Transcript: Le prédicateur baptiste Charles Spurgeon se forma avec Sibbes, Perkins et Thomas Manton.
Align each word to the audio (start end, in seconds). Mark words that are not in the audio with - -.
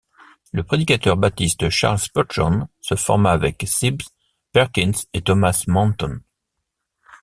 Le 0.51 0.63
prédicateur 0.63 1.15
baptiste 1.15 1.69
Charles 1.69 1.99
Spurgeon 1.99 2.67
se 2.81 2.95
forma 2.95 3.29
avec 3.33 3.63
Sibbes, 3.67 4.01
Perkins 4.51 4.93
et 5.13 5.21
Thomas 5.21 5.61
Manton. 5.67 6.21